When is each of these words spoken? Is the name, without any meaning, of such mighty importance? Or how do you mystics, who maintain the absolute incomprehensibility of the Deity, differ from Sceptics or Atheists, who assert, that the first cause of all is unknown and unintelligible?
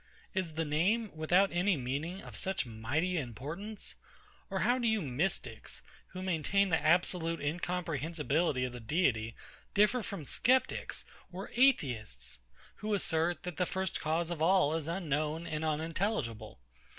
Is 0.33 0.55
the 0.55 0.65
name, 0.65 1.15
without 1.15 1.51
any 1.51 1.77
meaning, 1.77 2.21
of 2.23 2.35
such 2.35 2.65
mighty 2.65 3.19
importance? 3.19 3.93
Or 4.49 4.61
how 4.61 4.79
do 4.79 4.87
you 4.87 4.99
mystics, 4.99 5.83
who 6.07 6.23
maintain 6.23 6.69
the 6.69 6.79
absolute 6.83 7.39
incomprehensibility 7.39 8.65
of 8.65 8.73
the 8.73 8.79
Deity, 8.79 9.35
differ 9.75 10.01
from 10.01 10.25
Sceptics 10.25 11.05
or 11.31 11.51
Atheists, 11.53 12.39
who 12.77 12.95
assert, 12.95 13.43
that 13.43 13.57
the 13.57 13.67
first 13.67 14.01
cause 14.01 14.31
of 14.31 14.41
all 14.41 14.73
is 14.73 14.87
unknown 14.87 15.45
and 15.45 15.63
unintelligible? 15.63 16.59